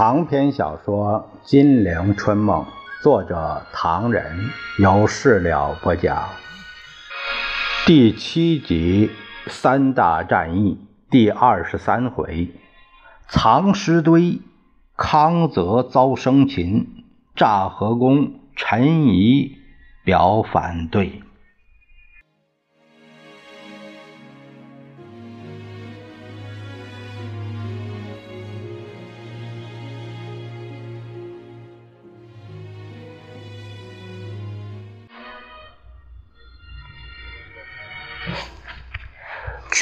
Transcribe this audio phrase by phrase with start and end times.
[0.00, 2.64] 长篇小说《金陵春梦》，
[3.02, 4.48] 作者唐人，
[4.78, 6.30] 由事了播讲。
[7.84, 9.10] 第七集
[9.48, 10.78] 三大战役
[11.10, 12.48] 第二十三回：
[13.28, 14.40] 藏尸堆，
[14.96, 16.86] 康泽遭生擒；
[17.36, 19.58] 炸河宫，陈仪
[20.02, 21.22] 表反对。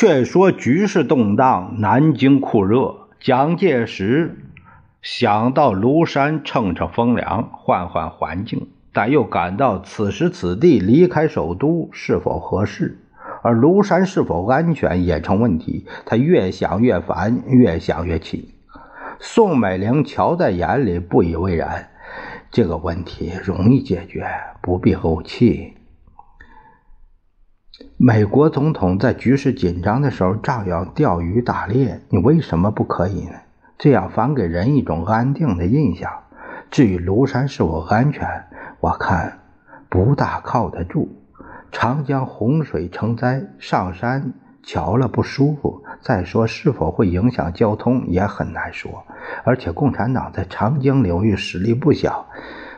[0.01, 3.09] 却说局势动荡，南京酷热。
[3.19, 4.39] 蒋介石
[5.03, 12.97] 想到庐山乘乘风凉，换换环境，但又感到此时此地离开首都是否合适，
[13.43, 15.85] 而庐山是否安全也成问题。
[16.07, 18.55] 他越想越烦，越想越气。
[19.19, 21.89] 宋美龄瞧在眼里，不以为然。
[22.53, 24.29] 这个问题容易解决，
[24.63, 25.73] 不必怄气。
[28.01, 33.33] 美国总统在局势紧张的时候照样钓鱼打猎，你为什么不可以呢？
[33.77, 36.09] 这样反给人一种安定的印象。
[36.71, 38.45] 至于庐山是否安全，
[38.79, 39.41] 我看
[39.89, 41.09] 不大靠得住。
[41.73, 44.33] 长江洪水成灾，上山
[44.63, 45.83] 瞧了不舒服。
[46.01, 49.03] 再说是否会影响交通也很难说。
[49.43, 52.29] 而且共产党在长江流域实力不小，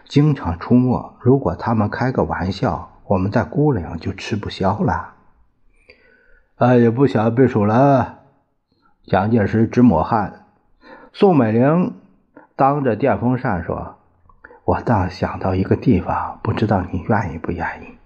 [0.09, 1.15] 经常出没。
[1.21, 5.15] 如果他们开个玩笑，我们在孤岭就吃不消了。
[6.59, 8.21] 哎，也不想背书了。
[9.05, 10.47] 蒋介石直抹汗。
[11.13, 11.93] 宋美龄
[12.55, 13.97] 当着电风扇说
[14.63, 17.99] ：“我倒想到一个地方，不知道你愿意不愿意？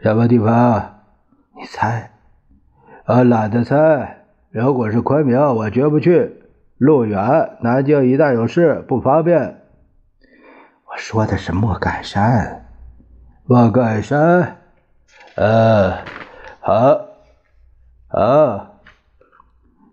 [0.00, 1.00] 什么地方？
[1.56, 2.10] 你猜？
[3.06, 4.26] 我懒得猜。
[4.50, 6.42] 如果是昆明，我绝不去，
[6.76, 9.62] 路远，南京一旦有事不方便。
[10.90, 12.58] 我说的是莫干山。”
[13.44, 14.58] 莫干山，
[15.34, 15.96] 呃，
[16.60, 17.00] 好，
[18.06, 18.66] 好。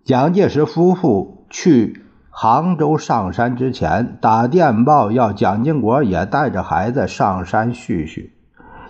[0.04, 8.32] 蒋介石夫妇去杭州上山之前，打电报要蒋经国也带着孩子上山叙叙。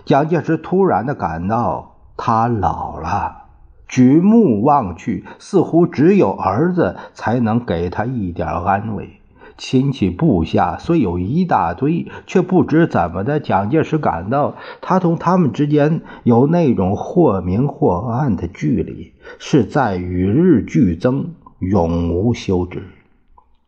[0.05, 3.45] 蒋介石突然的感到他老了，
[3.87, 9.20] 举目望去，似乎只有儿子才能给他一点安慰。
[9.61, 22.81] 亲戚部下虽有一大堆，却不知怎么的，蒋介石感到他同他们之间有那种或明或暗的距离，是在与日俱增，永无休止。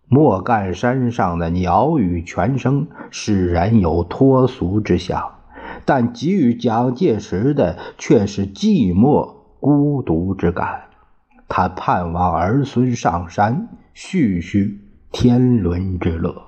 [0.07, 5.35] 莫干山上的鸟语泉声，使人有脱俗之想，
[5.85, 10.85] 但给予蒋介石的却是寂寞孤独之感。
[11.47, 14.79] 他盼望儿孙上山叙叙。
[15.13, 16.47] 天伦之乐，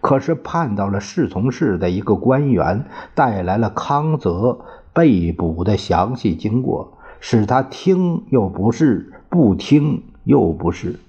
[0.00, 11.00] 可是盼到了侍从室的一个官员带来了康泽被捕的详细经过，使他听又不是，不听又不是。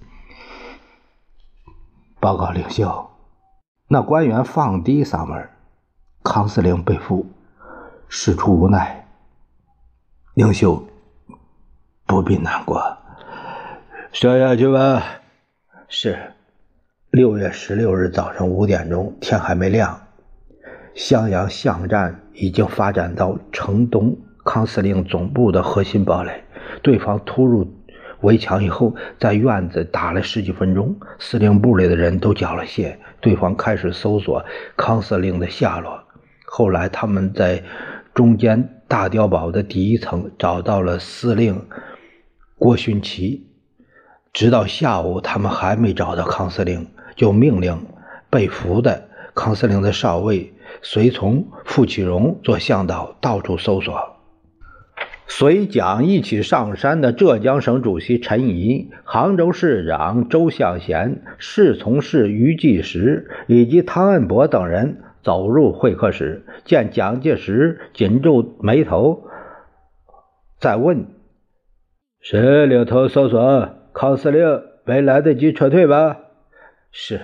[2.19, 3.11] 报告领袖，
[3.87, 5.47] 那官员放低嗓门
[6.25, 7.27] ：“康司令被俘，
[8.09, 9.07] 事出无奈。
[10.33, 10.83] 领袖
[12.07, 12.97] 不必难过，
[14.11, 15.03] 说下去吧。”
[15.87, 16.31] 是。
[17.15, 20.01] 六月十六日早上五点钟，天还没亮，
[20.95, 26.43] 襄阳巷战已经发展到城东康司令总部的核心堡垒。
[26.81, 27.73] 对方突入
[28.19, 32.97] 围墙以后，在院子打了十几分钟，司令部里的人都缴了械。
[33.21, 34.43] 对方开始搜索
[34.75, 35.97] 康司令的下落。
[36.43, 37.63] 后来，他们在
[38.13, 41.65] 中间大碉堡的第一层找到了司令
[42.59, 43.47] 郭勋祺。
[44.33, 46.85] 直到下午，他们还没找到康司令。
[47.15, 47.77] 就命令
[48.29, 54.15] 被俘的康司令的少尉随从傅启荣做向导，到处搜索。
[55.27, 69.23] 随蒋一起上山的浙江省主席陈仪、杭州市长周向贤、侍从室于继时以及汤恩伯等人走入会客室，见蒋介石紧皱眉头，
[70.59, 71.07] 再问
[72.21, 73.69] ：“谁领头搜索？
[73.93, 76.17] 康司令没来得及撤退吧？”
[76.97, 77.19] 是，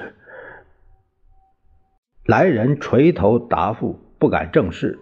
[2.26, 5.00] 来人垂头答复，不敢正视。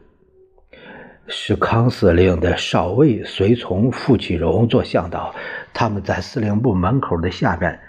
[1.26, 5.34] 是康司令的少尉随从傅启荣做向导，
[5.74, 7.80] 他们在司令部门口的下边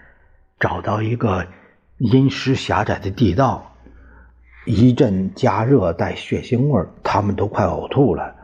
[0.59, 1.47] 找到一个
[1.99, 3.76] 阴湿狭窄的地道，
[4.65, 8.35] 一阵加热带血腥味他们都快呕吐了。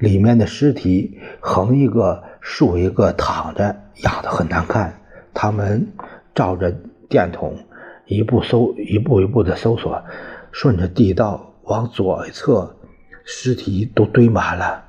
[0.00, 4.92] 里面的尸体横一个竖一个躺着，压的很难看。
[5.32, 5.92] 他们
[6.34, 6.74] 照着。
[7.12, 7.58] 电筒
[8.06, 10.02] 一步搜，一步一步的搜索，
[10.50, 12.76] 顺着地道往左侧，
[13.24, 14.84] 尸体都堆满了。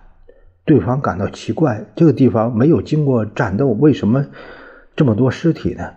[0.63, 4.25] 对方感到奇怪，这个地方没有经过战斗，为什么
[4.95, 5.95] 这么多尸体呢？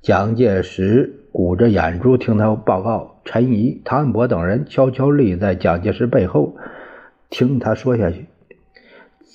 [0.00, 3.16] 蒋介石鼓着眼珠听他报告。
[3.24, 6.56] 陈仪、唐安伯等人悄悄立在蒋介石背后，
[7.28, 8.26] 听他说下去。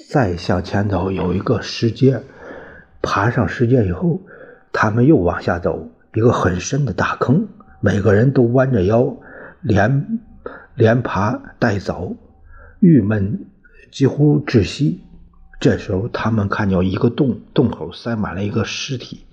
[0.09, 2.21] 再向前走，有一个石阶，
[3.01, 4.21] 爬上石阶以后，
[4.71, 7.47] 他们又往下走，一个很深的大坑。
[7.81, 9.15] 每个人都弯着腰，
[9.61, 10.19] 连
[10.73, 12.15] 连爬带走，
[12.79, 13.45] 郁闷
[13.91, 15.01] 几乎窒息。
[15.59, 19.25] 这时候，他们看见一个洞，洞口塞满了一个尸体，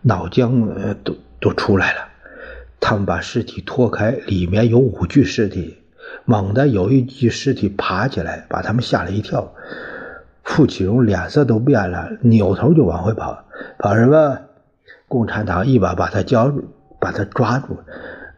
[0.00, 2.00] 脑浆呃都都出来了。
[2.80, 5.78] 他们把尸体拖开，里面有五具尸体。
[6.24, 9.52] 猛地有一具尸体爬起来，把他们吓了一跳。
[10.44, 13.44] 傅启荣脸色都变了，扭头就往回跑。
[13.78, 14.38] 跑什么？
[15.12, 16.64] 共产党一把把他叫住，
[16.98, 17.78] 把他抓住，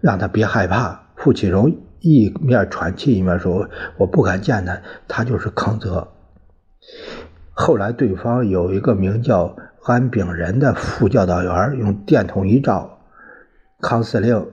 [0.00, 1.02] 让他别害怕。
[1.14, 6.08] 傅启荣一面喘气一面说：“我不敢见他，他就是康泽。”
[7.54, 9.54] 后来，对方有一个名叫
[9.84, 12.98] 安炳仁的副教导员，用电筒一照。
[13.80, 14.44] 康司令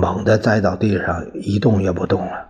[0.00, 2.48] 猛地栽到地上，一动也不动了。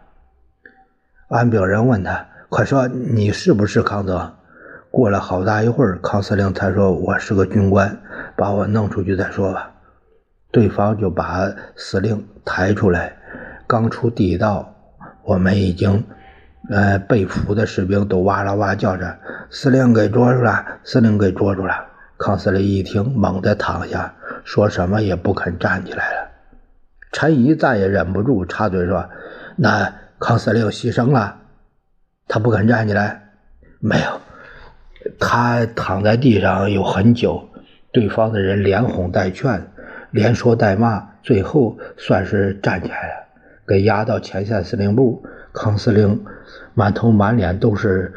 [1.26, 4.34] 安炳仁问他：“快说，你是不是康泽？”
[4.92, 7.98] 过了好大一会儿，康司令才说：“我是个军官，
[8.36, 9.72] 把我弄出去再说吧。”
[10.52, 13.16] 对方就把司令抬出来。
[13.66, 14.74] 刚出地道，
[15.24, 16.04] 我们已经
[16.68, 19.16] 呃被俘的士兵都哇啦哇叫着
[19.48, 20.62] ：“司令给捉住了！
[20.84, 21.86] 司令给捉住了！”
[22.18, 24.14] 康司令一听，猛地躺下。
[24.44, 26.28] 说什么也不肯站起来了。
[27.12, 29.08] 陈仪再也忍不住，插嘴说
[29.56, 31.38] ：“那康司令牺牲了，
[32.28, 33.30] 他不肯站起来。
[33.80, 34.20] 没有，
[35.18, 37.48] 他躺在地上有很久。
[37.92, 39.70] 对方的人连哄带劝，
[40.10, 43.14] 连说带骂，最后算是站起来了，
[43.66, 45.22] 给押到前线司令部。
[45.52, 46.24] 康司令
[46.72, 48.14] 满头满脸都是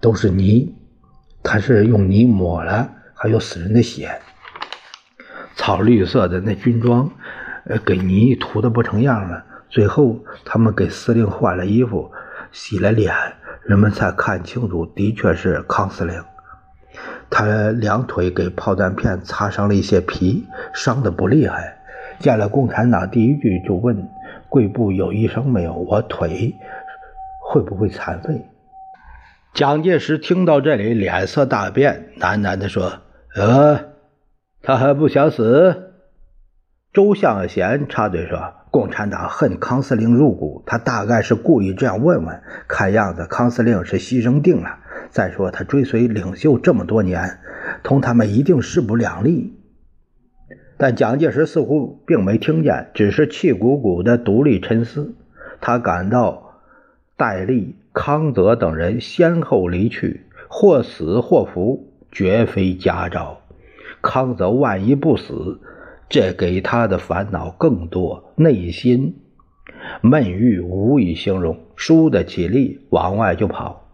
[0.00, 0.72] 都是泥，
[1.42, 4.10] 他是用泥抹了，还有死人的血。”
[5.56, 7.10] 草绿色的那军装，
[7.64, 9.44] 呃，给泥涂的不成样了。
[9.68, 12.12] 最后，他们给司令换了衣服，
[12.52, 13.12] 洗了脸，
[13.68, 16.22] 人们才看清楚，的确是康司令。
[17.28, 21.76] 他两腿给炮弹片擦伤了一些皮，伤的不厉害。
[22.18, 24.08] 见了共产党，第一句就问
[24.48, 25.74] ：“贵部有医生没有？
[25.74, 26.54] 我腿
[27.42, 28.46] 会不会残废？”
[29.52, 32.92] 蒋介石听到这里，脸色大变，喃喃地说
[33.36, 33.80] ：“呃。”
[34.62, 35.92] 他还不想死？
[36.92, 42.42] 周向贤插嘴说：“共产党恨康司令入骨，他大概是故意这样问问。
[42.68, 44.80] 看样子康司令是牺牲定了。
[45.08, 47.38] 再说他追随领袖这么多年，
[47.82, 49.54] 同他们一定势不两立。”
[50.76, 55.14] 但蒋介石似乎并没听见，只是气鼓鼓的独立沉思。
[55.62, 56.60] 他感到
[57.16, 63.40] 戴笠、康泽等人先后离去，或死或俘，绝非佳兆。
[64.02, 65.60] 康泽万一不死，
[66.08, 69.16] 这给他的烦恼更多，内心
[70.00, 71.58] 闷郁无以形容。
[71.74, 73.90] 输得起力，往外就跑。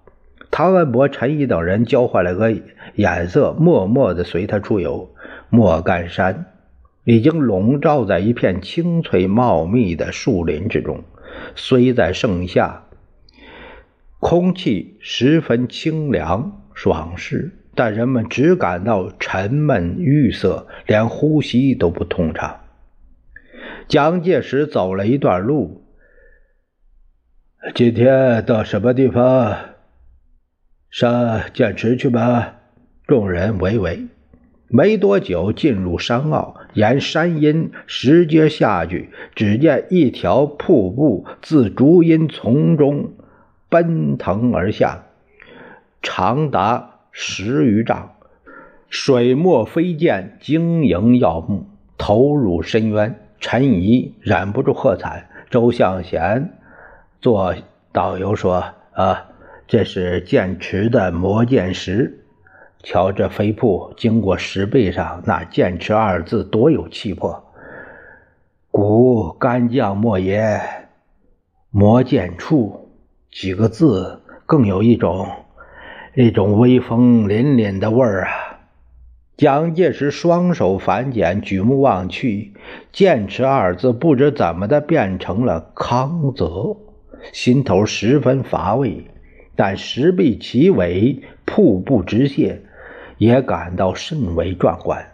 [0.51, 2.55] 唐文博、陈毅等人交换了个
[2.95, 5.11] 眼色，默默地随他出游。
[5.49, 6.47] 莫干山
[7.05, 11.03] 已经笼罩在一片青翠茂密的树林之中，
[11.57, 12.85] 虽在盛夏，
[14.21, 17.53] 空气十分清凉爽适。
[17.75, 22.61] 但人们只感到沉闷郁塞，连呼吸都不通畅。
[23.89, 25.83] 蒋介石走了一段路，
[27.75, 29.57] 今天到什么地方？
[30.91, 32.57] 上剑池去吧。
[33.07, 34.07] 众人围围。
[34.69, 43.13] 没多久，进入山坳，沿山阴石阶下去，只见一条瀑布自竹荫丛中
[43.69, 45.05] 奔腾而下，
[46.03, 46.92] 长达。
[47.15, 48.15] 十余丈，
[48.89, 51.67] 水墨飞溅，晶莹耀目，
[51.99, 53.19] 投入深渊。
[53.39, 55.29] 陈仪忍不住喝彩。
[55.51, 56.55] 周向贤
[57.21, 57.55] 做
[57.93, 58.65] 导游说
[58.95, 59.29] ：“啊，
[59.67, 62.25] 这是剑池的魔剑石。
[62.83, 67.53] 瞧这飞瀑经过石壁上，那‘剑池’二字多有气魄。
[68.71, 70.59] 古干将莫邪，
[71.71, 72.89] 魔剑处
[73.31, 75.27] 几个字，更有一种。”
[76.15, 78.29] 一种威风凛凛的味儿啊！
[79.39, 82.53] 蒋介石双手反剪，举目望去
[82.93, 86.77] ，“剑池”二字不知怎么的变成了“康泽”，
[87.33, 89.07] 心头十分乏味。
[89.57, 92.59] 但石壁奇伟，瀑布直泻，
[93.17, 95.07] 也感到甚为壮观。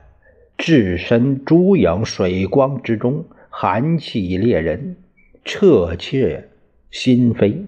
[0.56, 4.96] 置身珠影水光之中，寒气猎人，
[5.44, 6.48] 彻切
[6.90, 7.66] 心扉。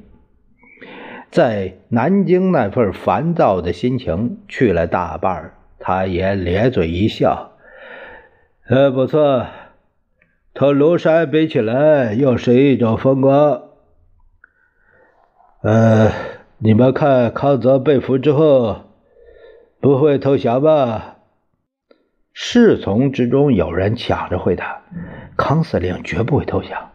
[1.31, 7.53] 在南京那份烦躁的心情去了大半他也咧嘴一笑
[8.69, 9.47] ：“呃，不错，
[10.53, 13.63] 同庐山比起来，又是一种风光。
[15.63, 16.11] 呃，
[16.59, 18.87] 你们看康泽被俘之后，
[19.81, 21.17] 不会投降吧？”
[22.33, 24.83] 侍从之中有人抢着回答
[25.37, 26.90] ：“康司令绝不会投降。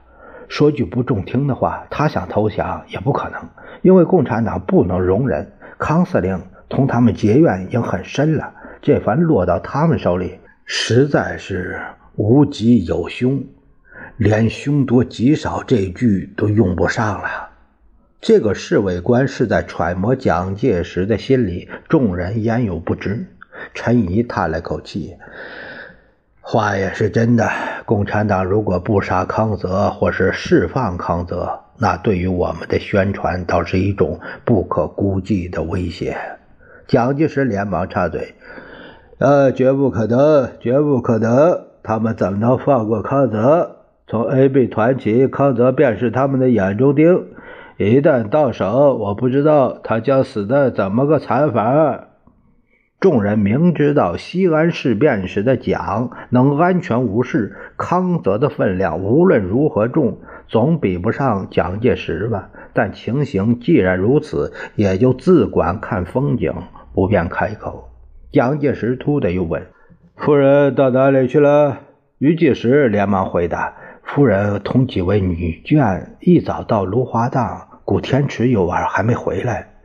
[0.47, 3.41] 说句不中听的话，他想投降也不可能，
[3.81, 8.53] 因为共产党不能容忍康司令同他们结怨已经很深了。
[8.81, 11.79] 这番落到他们手里，实在是
[12.15, 13.43] 无极有凶，
[14.17, 17.49] 连凶多吉少这句都用不上了。”
[18.21, 23.27] 这个侍卫官是在揣摩蒋介石的心理，众人焉有不知？
[23.73, 25.15] 陈仪叹了口气，
[26.47, 27.49] 话也是真的。
[27.85, 36.15] 共产党如果不杀康泽，或是释放康泽，那对于我们的宣传倒是一种不可估计的威胁。
[36.85, 38.35] 蒋介石连忙插嘴
[39.17, 41.61] ：“呃，绝不可能，绝不可能！
[41.81, 43.77] 他们怎么能放过康泽？
[44.05, 47.25] 从 A、B 团起，康泽便是他们的眼中钉。
[47.77, 52.01] 一旦到手，我不知道他将死的怎么个惨法。”
[53.05, 62.49] 众人明知道西安事变时的蒋能安全无事，康泽的分量无论如何重，总比不上蒋介石吧。
[62.73, 66.51] 但情形既然如此，也就自管看风景，
[66.95, 67.91] 不便开口。
[68.31, 69.67] 蒋介石突的又问
[70.17, 71.81] ：“夫人到哪里去了？”
[72.17, 79.75] 于介石连忙回答：“夫人同几位女眷一早到芦花荡古天池游玩，还没回来。”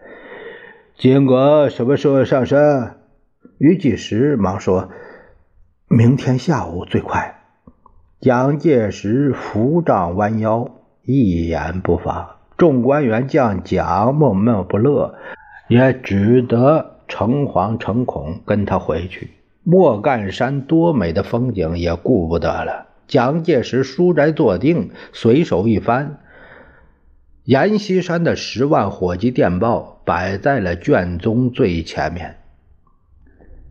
[0.97, 2.97] 经过什么时候上山？
[3.61, 4.89] 于继时忙说
[5.87, 7.43] ：“明天下午最快。”
[8.19, 10.71] 蒋介石扶杖弯腰，
[11.05, 12.39] 一言不发。
[12.57, 15.15] 众官员将蒋闷闷不乐，
[15.69, 19.33] 也只得诚惶诚恐跟他回去。
[19.63, 22.87] 莫干山多美的风景也顾不得了。
[23.07, 26.21] 蒋介石书斋坐定，随手一翻，
[27.45, 32.37] 阎锡山的十万火急电报摆在了卷宗最前面。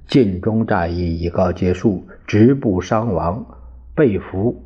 [0.10, 3.46] 晋中战役已告结束，直部伤亡
[3.94, 4.66] 被俘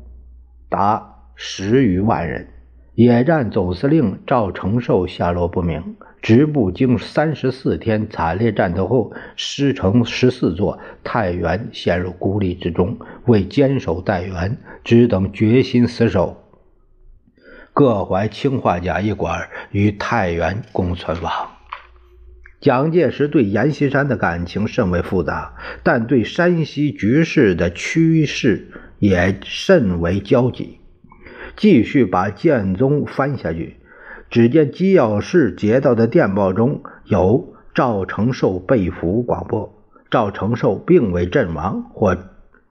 [0.70, 2.48] 达十余万人。
[2.94, 5.96] 野战总司令赵承寿下落不明。
[6.22, 12.96] 直部经三十四天惨烈战斗后，失城十四座，太原陷入孤立之中。
[13.26, 16.34] 为坚守待援，只等决心死守，
[17.74, 21.53] 各怀氰化钾一管，与太原共存亡。
[22.64, 25.52] 蒋介石对阎锡山的感情甚为复杂，
[25.82, 28.68] 但对山西局势的趋势
[28.98, 30.78] 也甚为焦急。
[31.56, 33.76] 继续把卷宗翻下去，
[34.30, 42.16] 只见机要室接到的电报中有赵承寿被俘广播，赵承寿并未阵亡或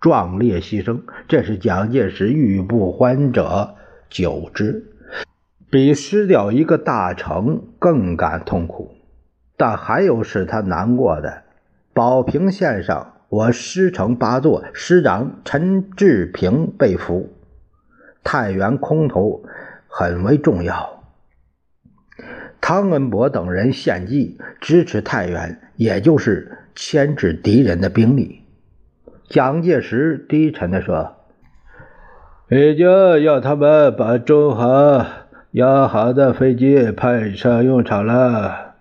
[0.01, 3.75] 壮烈牺牲，这是蒋介石欲不欢者
[4.09, 4.88] 久之，
[5.69, 8.95] 比失掉一个大城更感痛苦。
[9.55, 11.43] 但还有使他难过的，
[11.93, 17.33] 保平线上我师承八座，师长陈志平被俘，
[18.24, 19.43] 太原空投
[19.88, 21.03] 很为重要。
[22.62, 28.43] 汤恩伯等人献计支持太原，也就是牵制敌人的兵力。
[29.27, 31.15] 蒋介石低沉地说
[32.50, 35.05] ：“已经要他们把中航、
[35.51, 38.73] 央航的飞机派上用场了。”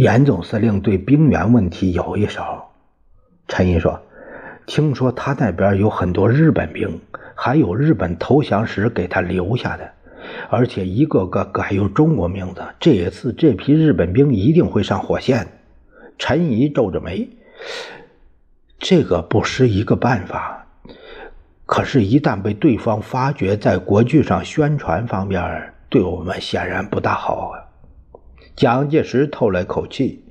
[0.00, 2.42] 严总司令对兵源问题有一手。
[3.46, 4.00] 陈毅说
[4.64, 7.02] ：“听说他那边有很多日本兵，
[7.34, 9.90] 还有日本投降时给他留下的，
[10.48, 12.62] 而且一个个改用中国名字。
[12.80, 15.46] 这一次这批日本兵一定会上火线。”
[16.16, 17.28] 陈毅皱着眉
[18.80, 20.66] ：“这个不失一个办法，
[21.66, 27.60] 可是，一旦被对方发觉，在国际上宣传方面，对我们显然不大好啊。”
[28.60, 30.22] 蒋介石透了口气：“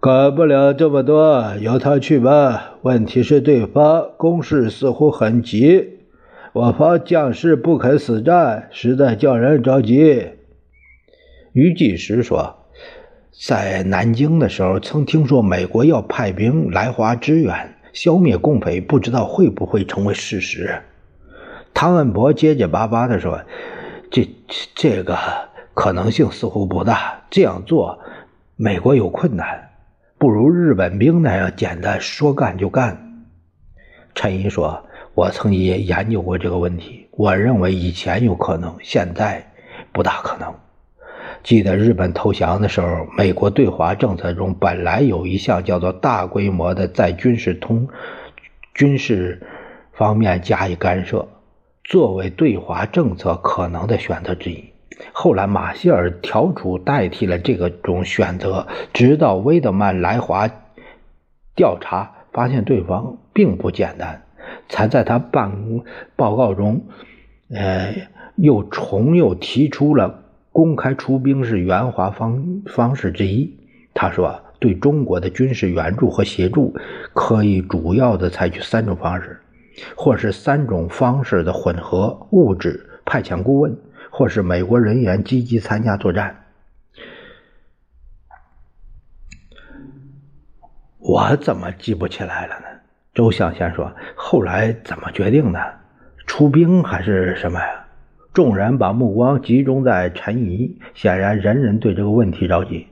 [0.00, 2.74] 管不了这么多，由他去吧。
[2.82, 6.00] 问题是对方攻势似乎很急，
[6.52, 10.26] 我方将士不肯死战，实在叫人着急。”
[11.54, 12.54] 于继时说
[13.32, 20.82] ：“在南京的时候，曾听说美国要派兵来华支援，消灭共匪，不知道会不会成为事实。”
[21.72, 23.40] 汤恩伯结结巴巴地说
[24.12, 24.28] ：“这
[24.74, 25.16] 这个。”
[25.76, 27.20] 可能性似乎不大。
[27.28, 27.98] 这样做，
[28.56, 29.72] 美国有困难。
[30.16, 33.26] 不如日本兵那样简单，说干就干。
[34.14, 39.52] 陈毅说：“我曾也研究过这个问题，我认为以前有可能，现在
[39.92, 40.54] 不大可能。
[41.42, 47.86] 记得日本投降的时候，美国对华政策中本来有一项叫做大规模的在军事通
[48.74, 49.46] 军事
[49.92, 51.28] 方面加以干涉，
[51.84, 54.64] 作为对华政策可能的选择之一。”
[55.12, 60.48] 后来，马歇尔调处代替了这个种选择，直到威德曼来华
[61.54, 64.22] 调查，发现对方并不简单，
[64.68, 65.84] 才在他办公
[66.16, 66.86] 报告中，
[67.50, 67.94] 呃，
[68.36, 73.54] 又重又提出了公开出兵是援华方方式之一。
[73.92, 76.74] 他说，对中国的军事援助和协助，
[77.12, 79.38] 可以主要的采取三种方式，
[79.94, 83.76] 或是三种方式的混合：物质、派遣顾问。
[84.18, 86.46] 或是美国人员积极参加作战，
[90.96, 92.66] 我怎么记不起来了呢？
[93.12, 95.80] 周向先说：“后来怎么决定的？
[96.26, 97.84] 出兵还是什么呀？”
[98.32, 102.86] 众人把目光集中在陈怡，显然人人对这个问题着急。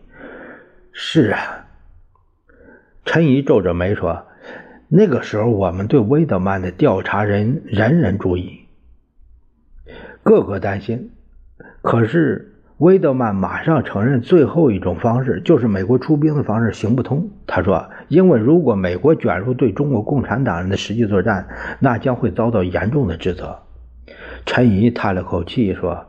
[0.92, 1.64] 是啊，
[3.06, 4.26] 陈怡皱着眉说
[4.88, 8.60] ：“那个时候我们对威德曼的调查人人人注意。”
[10.22, 11.12] 个个担心，
[11.84, 17.28] 可是威德曼马上承认，最后一种方式就是美国出兵的方式行不通。
[17.46, 21.46] 他说：“因为如果美国卷入对中国共产党人的实际作战，
[21.80, 23.58] 那将会遭到严重的指责。”
[24.46, 26.06] 陈仪叹了口气说：“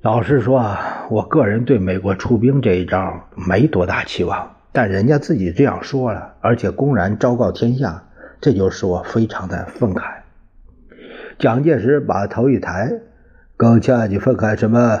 [0.00, 0.74] 老实说，
[1.10, 8.02] 我个人对美国出兵这一招没多大期望，但人家自己这样说了，而且公然昭告天下，
[8.40, 10.04] 这就使我非常的愤慨。”
[11.38, 12.90] 蒋介石把头一抬，
[13.56, 15.00] 更恰你愤慨什么？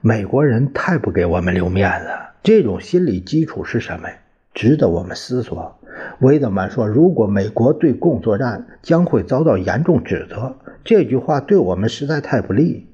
[0.00, 2.06] 美国人太不给我们留面子，
[2.44, 4.08] 这种心理基础是什么？
[4.54, 5.76] 值得我们思索。
[6.20, 12.86] 威德曼说：“如果美国对共作战，将会遭到严重指责。”这句话对我们实在太不利。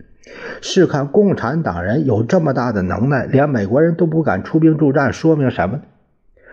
[0.63, 5.83] 试看共产党人有这么大的能耐，连美国人都不敢出兵助战，说明什么？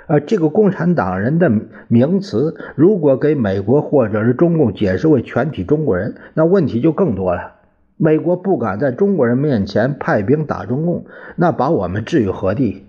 [0.07, 1.49] 而这个共产党人的
[1.87, 7.53] 名词，如果给美国或者是中共解释为全体中国人，那问题就更多了。
[7.97, 12.85] 美国不敢在中国人面前派兵打中共，那把我们置于何地？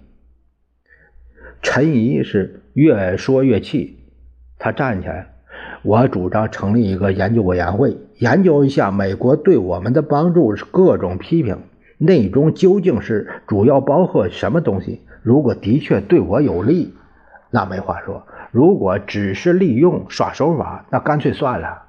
[1.62, 3.98] 陈仪是越说越气，
[4.58, 5.34] 他站起来，
[5.82, 11.58] 我主张成立一个研究委员会，研究一下美国对我们的帮助是各种批评
[11.98, 15.02] 内中究竟是主要包括什么东西？
[15.22, 16.94] 如果的确对我有利。
[17.50, 21.83] 那没话说，如果只是利用耍手法，那干脆算了。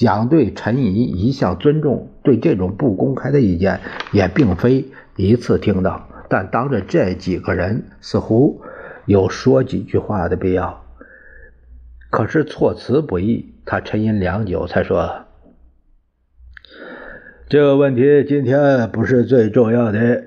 [0.00, 3.80] 蒋对陈仪一向尊重，对这种不公开的意见
[4.12, 8.62] 也并非一次听到，但当着这几个人，似乎
[9.04, 10.86] 有说几句话的必要。
[12.08, 15.26] 可是措辞不一，他沉吟良久，才说
[17.46, 20.24] ：“这个问题今天不是最重要的。”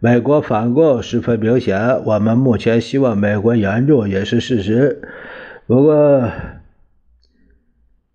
[0.00, 5.00] 美国反共十分明显，我们目前希望美国援助也是事实。
[5.66, 6.30] 不过，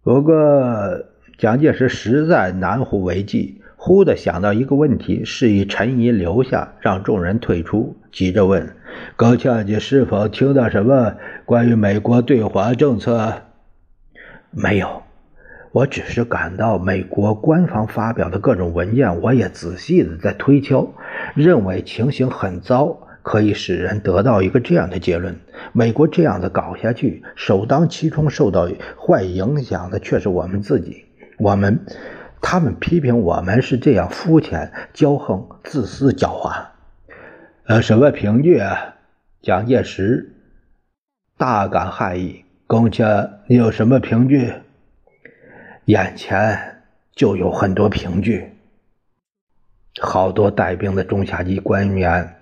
[0.04, 0.36] 不过，
[1.38, 8.76] 蒋介石实在难乎为继，忽地想到一个问题，示意陈仪留下，让众人退出，急着问
[9.16, 13.44] ：“高恰你是否听到什么关于美国对华政策？”
[14.52, 15.04] 没有。
[15.72, 20.94] 我只是感到美国官方发表的各种文件，我也仔细的在推敲，
[21.34, 25.40] 认为情形很糟，可以使人得到一个这样的结论：
[25.72, 31.06] 美国这样的搞下去，首当其冲受到坏影响的却是我们自己。
[31.40, 31.80] 我们，
[32.42, 36.66] 他们批评我们是这样肤浅、骄横、自私、狡猾。
[37.66, 38.96] 呃，什么凭据啊？
[39.42, 40.36] 蒋介石
[41.38, 42.44] 大感骇意。
[42.68, 44.54] 公家，你有什么凭据？
[45.86, 46.82] 眼前
[47.14, 48.52] 就有很多凭据，
[50.02, 52.36] 好多带兵的中下级官员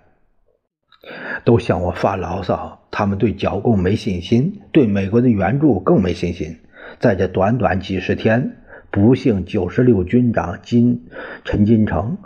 [1.43, 6.59] 都向我发牢骚，他们对剿共没信心，对美国的援助更没信心。
[6.99, 8.57] 在这短短几十天，
[8.91, 11.07] 不幸九十六军长金
[11.43, 12.17] 陈金城、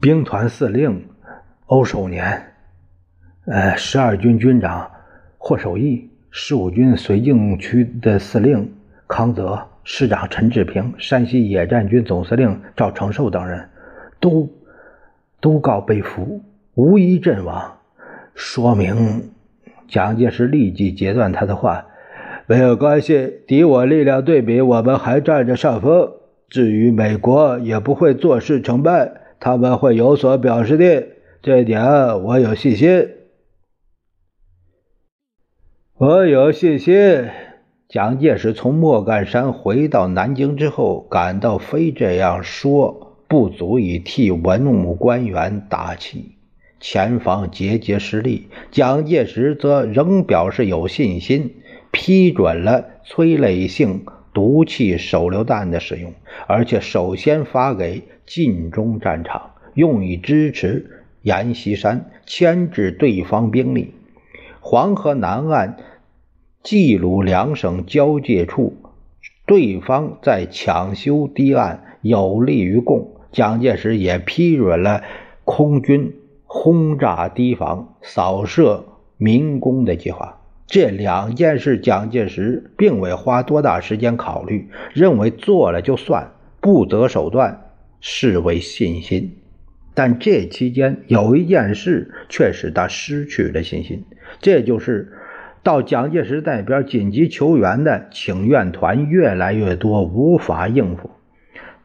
[0.00, 1.08] 兵团司令
[1.66, 2.54] 欧守年、
[3.46, 4.90] 呃十二军军长
[5.38, 8.74] 霍守义、十五军绥靖区的司令
[9.08, 9.68] 康泽。
[9.84, 13.68] 师长陈志平、山西野战军总司令赵承寿等人，
[14.20, 14.48] 都
[15.40, 16.40] 都告被俘，
[16.74, 17.78] 无一阵亡。
[18.34, 19.30] 说明
[19.88, 21.86] 蒋介石立即截断他的话
[22.48, 26.12] ：“没有关系，敌我力量对比，我们还占着上风。
[26.48, 31.06] 至于美国，也不会坐视成败，他们会有所表示的。
[31.42, 31.82] 这点
[32.22, 33.08] 我有信心。”
[35.98, 37.28] 我有信心。
[37.88, 46.38] 蒋介石从莫干山回到南京之后，感到非这样说不足以替文武官员打气。
[46.82, 51.54] 前方节节失利，蒋介石则仍表示有信心，
[51.92, 56.12] 批准了催泪性毒气手榴弹的使用，
[56.48, 63.94] 而且首先发给晋中战场，用以支持阎锡山牵制对方兵力。
[64.60, 65.76] 黄河南岸。
[66.64, 68.76] 冀鲁两省交界处，
[69.46, 73.16] 对方在抢修堤岸，有利于共。
[73.32, 75.02] 蒋介石也批准了
[75.44, 76.14] 空军
[76.54, 78.84] 轰炸堤防、扫射
[79.16, 80.38] 民工的计划。
[80.66, 87.70] 这两件事，蒋介石并未花多大时间考虑，认为做了就算，不择手段，
[88.02, 89.38] 视为信心。
[89.94, 94.04] 但这期间有一件事却使他失去了信心，
[94.42, 95.14] 这就是。
[95.64, 101.10] 到蒋介石那边紧急求援的请愿团越来越多，无法应付。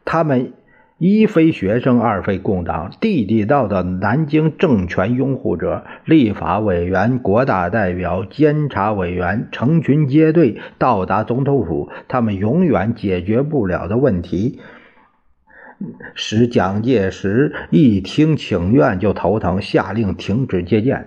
[0.04, 0.52] 他们
[0.98, 11.88] 一非学生，二非共党，地地道道南京政权拥护者，立法委员、国大代表、监察委员成群结队到达总统府。
[12.08, 14.58] 他们永远解决不了的问题，
[16.14, 21.06] 使蒋介石一听请愿就头疼，下令停止接见。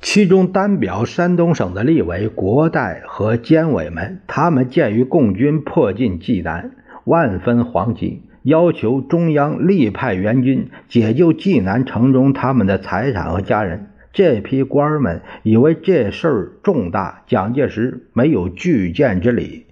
[0.00, 6.70] 其中单表山东省的立委、国代和监委们，他们鉴于共军迫近济南，
[7.02, 13.86] 万分惶急，要求中央立派援军解救济南城中他们的财产和家人。
[14.12, 19.64] 这批官儿们以为这事儿重大，蒋介石没有拒见之理，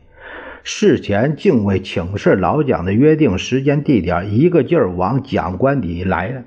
[0.65, 6.43] 事前竟为请示老蒋的约定时间地点，一个劲儿往蒋官邸来了。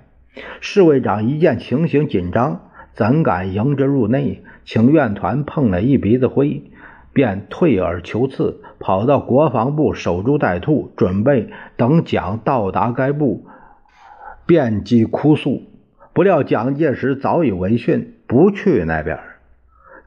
[0.60, 2.62] 侍卫长一见情形紧张。
[2.96, 4.42] 怎敢迎之入内？
[4.64, 6.64] 请愿团碰了一鼻子灰，
[7.16, 13.46] 便退而求次，跑到国防部守株待兔，准备等蒋到达该部，
[14.46, 15.62] 便即哭诉。
[16.12, 19.18] 不料蒋介石早已闻讯，不去那边。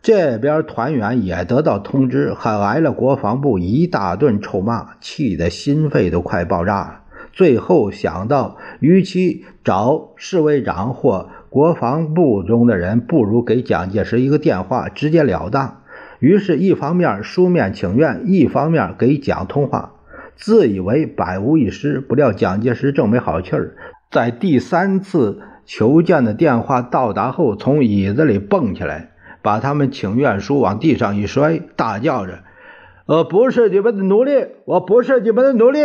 [0.03, 7.01] 这边团员也得到通知，还挨了国防部一大顿臭骂，气得心肺都快爆炸了。
[7.33, 11.31] 最后想到，与其找侍卫长或……
[11.49, 15.81] 国防部中的人不如给蒋介石一个电话，直截了当。
[16.19, 19.93] 于是，一方面书面请愿，一方面给蒋通话，
[20.35, 22.01] 自以为百无一失。
[22.01, 23.77] 不料蒋介石正没好气儿，
[24.11, 32.43] 在第三次求见的电话到达后，从椅子里蹦起来，把他们请愿书往地上一摔，大叫着
[33.07, 35.81] ：“我，不是你们的奴隶，我不是你们的奴隶。”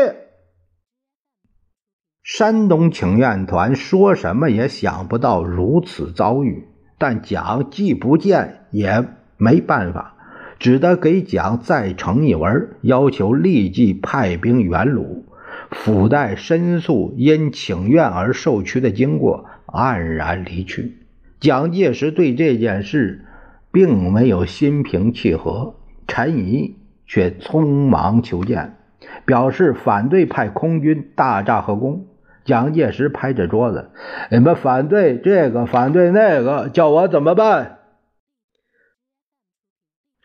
[2.23, 6.65] 山东请愿团说什么也想不到如此遭遇，
[6.97, 10.15] 但蒋既不见也没办法，
[10.59, 15.25] 只得给蒋再呈一文，要求立即派兵援鲁。
[15.71, 20.97] 附带申诉因请愿而受屈的经过，黯然离去。
[21.39, 23.25] 蒋介石对这件事
[23.71, 25.75] 并没有心平气和，
[26.07, 26.75] 陈仪
[27.07, 28.77] 却匆忙求见，
[29.25, 32.05] 表示反对派空军大炸河工。
[32.45, 33.89] 蒋介石拍着桌子
[34.29, 37.77] ：“你们反对这个，反对那个，叫我怎么办？”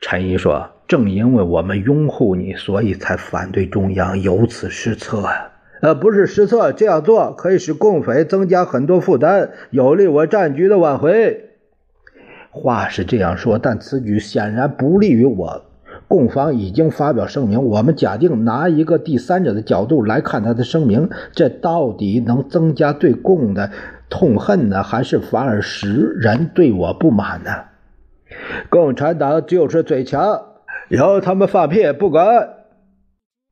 [0.01, 5.53] 陈毅说：“正因为我们拥护你，所以才反对中央有此失策啊！
[5.81, 11.51] 呃，不是失策，这样做可以使共匪增加很多负担，有利我战局的挽回。”
[12.51, 15.65] 话是这样说，但此举显然不利于我。
[16.07, 23.71] 共方已经发表声明，我们假定拿一个第三者的角度来看他的声明，这到底能增加对共的
[24.09, 27.51] 痛恨呢，还是反而使人对我不满呢？
[28.69, 30.43] 共产党就是最强，
[30.89, 32.49] 由他们放屁不管。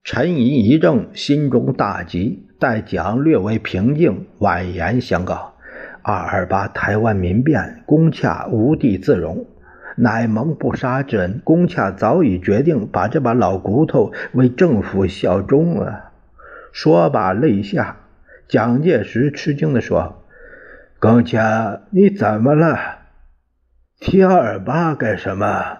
[0.04, 5.54] 陈仪一怔，心中大急，待蒋略为平静，婉言相告：
[6.02, 9.46] 二二八台湾民变，攻洽无地自容。
[9.96, 16.12] 乃蒙不杀之恩，龚恰早已决定把这把老骨头为政府效忠啊！
[16.70, 17.96] 说罢泪下。
[18.46, 20.22] 蒋介石吃惊地说
[21.00, 22.78] ：“龚恰，你怎么了？
[24.00, 25.78] 提二八干什么？”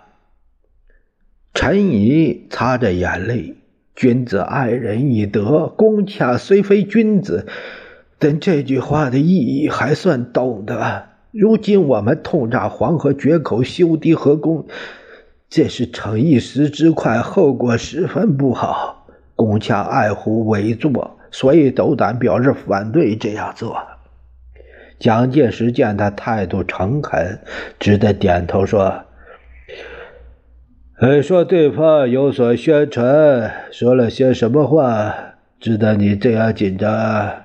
[1.54, 3.56] 陈仪擦着眼泪
[3.96, 7.46] ：“君子爱人以德，龚恰虽非君子，
[8.18, 11.06] 但这句话的意义还算懂得。”
[11.38, 14.66] 如今我们痛炸黄河决口，修堤河工，
[15.50, 19.06] 这是逞一时之快，后果十分不好。
[19.34, 23.76] 龚强爱护委座，所以斗胆表示反对这样做。
[24.98, 27.38] 蒋介石见他态度诚恳，
[27.78, 29.04] 只得点头说
[31.00, 35.14] ：“呃，说对方有所宣传，说了些什么话，
[35.60, 37.42] 值得你这样紧张？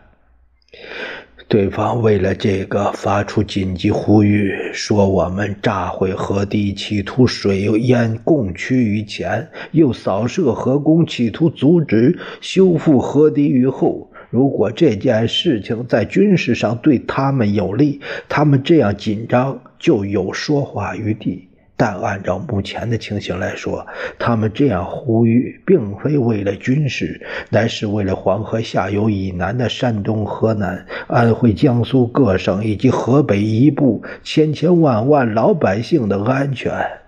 [1.49, 14.10] 对方为了这个发出紧急呼吁，说我们炸毁河堤，企图水淹共区于前，又扫射河工，企图阻止修复河堤于后。
[14.31, 21.49] 如果这件事情在军事上对他们有利，他们这样紧张就有说话余地。
[21.75, 23.87] 但按照目前的情形来说，
[24.19, 37.00] 他们这样呼吁，并非为了军事，乃是为了黄河下游以南的山东、河南、安徽、江苏各省以及河北一部千千万万老百姓的安全。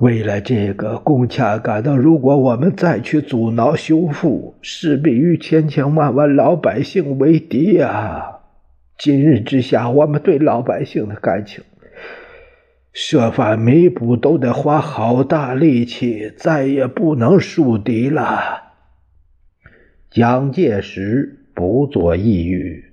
[0.00, 8.36] 为了这个，龚恰感到，如果我们再去阻挠修复，势必与千千万万老百姓为敌呀！
[8.96, 11.64] 今日之下，我们对老百姓的感情。
[12.92, 18.74] 设法弥补都得花好大力气，再也不能树敌了。
[20.10, 22.84] 蒋介石不做一语。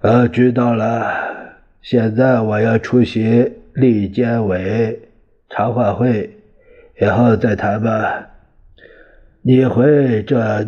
[0.00, 1.58] 呃，知道了。
[1.82, 5.00] 现在我要出席立监委
[5.54, 6.38] 茶话会，
[6.98, 8.30] 以后再谈吧。
[9.42, 10.66] 你回这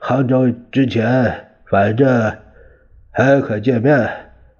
[0.00, 2.32] 杭州之前，反正
[3.12, 4.08] 还可见面，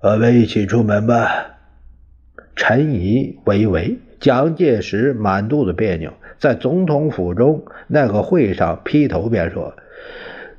[0.02, 1.56] 我们一起出门吧。
[2.54, 9.74] 陈仪微微，蒋介石满肚子别扭，在总统府中那个会上劈头便说：“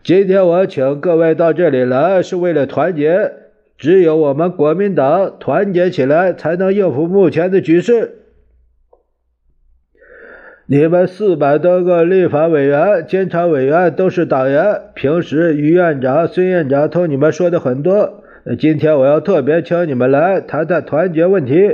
[0.03, 3.31] 今天我请各位到这里来，是为了团结。
[3.77, 8.15] 只有我们国民党团结起来，才能应付目前的局势。
[10.69, 18.23] 你们四百多个立法委员、监察委员都是党员，平时于院长、孙院长同你们说的很多。”
[18.59, 21.69] 今天我要特别请你们来谈谈团结问题，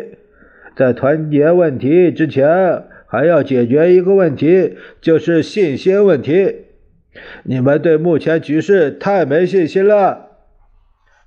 [0.76, 6.66] 在团结问题之前，还要解决一个问题，就是信心问题。
[7.44, 10.28] 你们对目前局势太没信心了。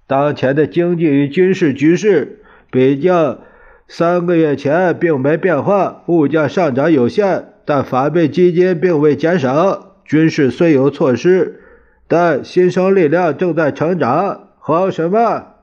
[0.06, 3.40] 当前的经济与军事局势比较
[3.88, 9.96] 三个月前并没变化，物价上涨有限，但反备基金并未减少。
[10.04, 11.60] 军事虽有措施，
[12.08, 14.48] 但新生力量正在成长。
[14.58, 15.54] 好什么？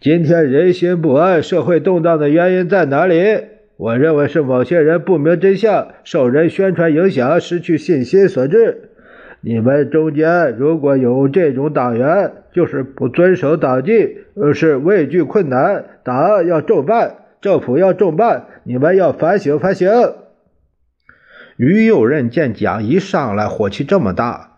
[0.00, 3.16] 今天人心不安、社会动荡的原因在哪里？
[3.76, 8.90] 我认为是某些人不明真相、受人宣传影响、失去信心所致。
[9.44, 19.90] 你们中间如果有这种党员，就是不遵守党纪，而是畏惧困难，党要重办，政府要重办，你们要反省反省。
[21.56, 24.50] 于右任见蒋一上来火气这么大。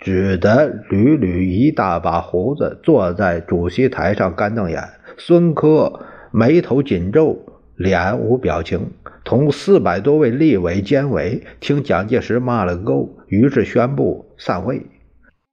[0.00, 4.82] 只得捋捋一大把胡子，坐在主席台上干瞪眼。
[5.16, 7.38] 孙科眉头紧皱，
[7.76, 8.90] 脸无表情，
[9.24, 14.86] 同四百多位立委、监委听蒋介石骂了个够，于是宣布散会。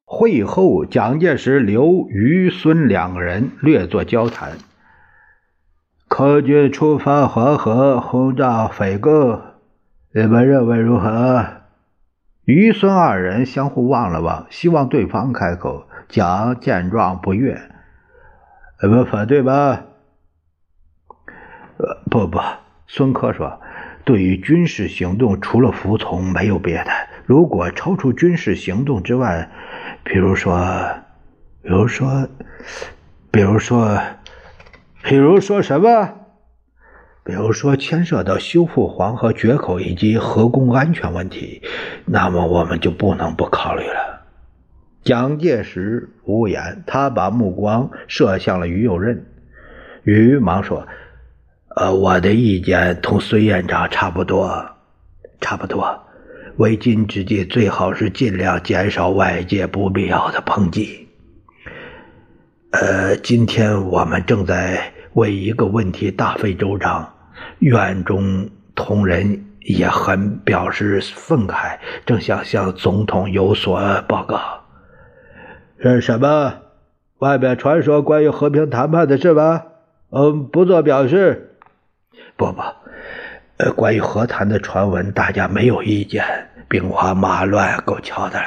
[0.03, 4.57] 会后，蒋介石留于孙两个人略作交谈。
[6.10, 9.39] 空军出发黄河轰炸匪构，
[10.13, 11.45] 你们认为如何？
[12.43, 15.88] 于孙二人相互望了望，希望对方开口。
[16.10, 17.57] 蒋见状不悦
[18.84, 19.86] ：“你们反对吧
[21.79, 22.38] ？”“呃，不不。”
[22.93, 23.62] 孙科说
[24.04, 26.91] ：“对于军事行动，除了服从，没有别的。
[27.25, 29.49] 如果超出军事行动之外，
[30.04, 30.60] 比如说，
[31.62, 32.27] 比如说，
[33.32, 33.97] 比如说，
[35.04, 36.15] 比如说什么？”
[37.23, 41.62] 比如说，牵涉到修复黄河决口以及河工安全问题，
[42.06, 44.25] 那么我们就不能不考虑了。
[45.01, 49.27] 蒋介石无言，他把目光射向了于右任。
[50.04, 50.88] 于忙说
[51.75, 54.65] ：“呃，我的意见同孙院长差不多，
[55.39, 55.99] 差不多。
[56.57, 61.07] 为今之计，最好是尽量减少外界不必要的抨击。
[62.71, 67.13] 呃，今天我们正在。”为一个问题大费周章，
[67.60, 74.39] 院中同仁也很表示愤慨，正想向总统有所报告。
[75.81, 76.53] 是什么？
[77.17, 79.65] 外面传说关于和平谈判的事吧？
[80.12, 81.50] 嗯，不做表示。
[82.36, 82.62] 不不，
[83.58, 86.26] 呃，关于和谈的传闻，大家没有意见。
[86.67, 88.45] 兵荒马乱，够呛的了。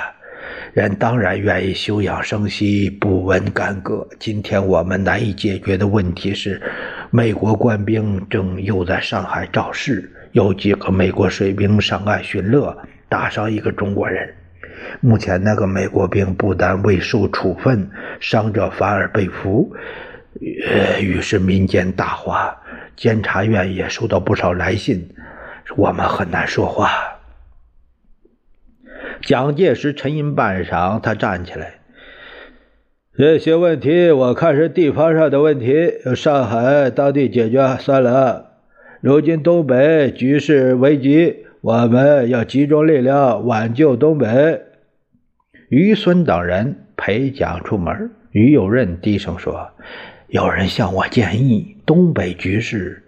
[0.72, 4.06] 人当然愿意休养生息，不闻干戈。
[4.18, 6.60] 今天我们难以解决的问题是，
[7.10, 12.76] 美国官兵正又在上海肇事，有几个美国水兵上岸巡逻，
[13.08, 14.34] 打伤一个中国人。
[15.00, 19.74] 目前那个美国兵不但未受处分，伤者反而被俘。
[20.40, 22.60] 于是民间大哗，
[22.96, 25.08] 监察院也收到不少来信，
[25.76, 26.90] 我们很难说话。
[29.22, 31.74] 蒋介石沉吟半晌，他站起来。
[33.16, 38.58] 这些问题我看是地方上的问题，上海当地解决算了。
[39.00, 44.62] 如今东北局势危急，我们要集中力量挽救东北。
[45.68, 49.70] 于孙等人陪蒋出门，于右任低声说
[50.34, 53.00] ：“有人向我建议，东北局势，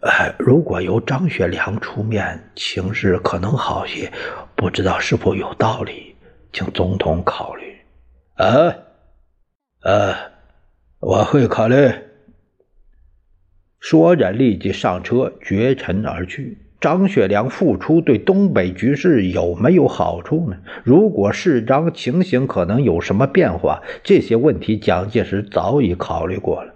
[0.00, 4.10] 呃，如果由张学良出面，情势可能好些。
[4.56, 6.16] 不知道是否有道理，
[6.54, 7.76] 请总统考虑。”
[8.36, 8.74] 啊。
[9.82, 10.16] 呃，
[11.00, 11.76] 我会考虑。
[13.78, 16.63] 说着，立即上车，绝尘而去。
[16.80, 20.56] 张学良复出对东北局势有没有好处呢？
[20.82, 23.80] 如果是张情形可能有什么变化？
[24.02, 26.74] 这些问题，蒋介石早已考虑过了。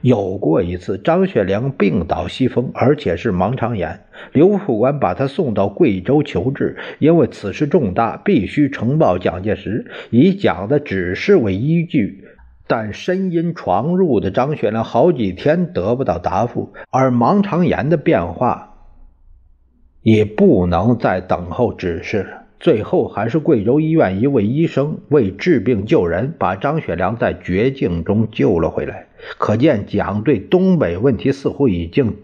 [0.00, 4.00] 有过一次，张学良病倒西风，而且是盲肠炎，
[4.32, 12.24] 刘副官把他送到贵州求治，因为此事重大，必须呈报蒋介石，以蒋的指示为依据。
[12.66, 18.77] 但深阴床入的张学良好几天得不到答复，而盲肠炎的变化
[20.02, 22.34] 也不能再等候指示。
[22.60, 29.06] 最后还是贵州医院一位医生为治病救人，把张学良在绝境中救了回来。
[29.38, 32.16] 可见蒋对东北问题似乎已经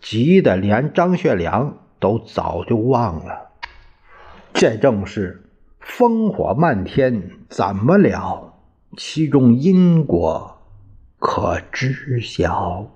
[0.00, 3.48] 急得连张学良都早就忘了。
[4.54, 5.44] 这正是
[5.82, 8.54] 烽火漫天，怎么了？
[8.96, 10.58] 其中因果
[11.18, 12.90] 可知晓。